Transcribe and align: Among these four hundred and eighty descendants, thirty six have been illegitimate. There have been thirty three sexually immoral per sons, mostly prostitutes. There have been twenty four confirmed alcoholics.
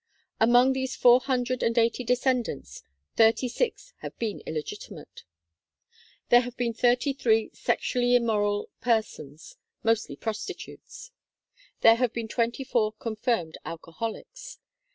Among 0.39 0.73
these 0.73 0.95
four 0.95 1.19
hundred 1.19 1.61
and 1.61 1.77
eighty 1.77 2.03
descendants, 2.03 2.81
thirty 3.17 3.47
six 3.47 3.93
have 3.97 4.17
been 4.17 4.41
illegitimate. 4.47 5.25
There 6.29 6.41
have 6.41 6.57
been 6.57 6.73
thirty 6.73 7.13
three 7.13 7.51
sexually 7.53 8.15
immoral 8.15 8.71
per 8.81 9.03
sons, 9.03 9.57
mostly 9.83 10.15
prostitutes. 10.15 11.11
There 11.81 11.97
have 11.97 12.13
been 12.13 12.27
twenty 12.27 12.63
four 12.63 12.93
confirmed 12.93 13.59
alcoholics. 13.63 14.57